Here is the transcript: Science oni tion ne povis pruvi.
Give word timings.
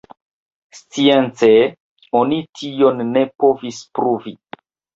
Science 0.77 1.49
oni 2.23 2.41
tion 2.63 3.07
ne 3.13 3.25
povis 3.47 3.87
pruvi. 4.01 4.39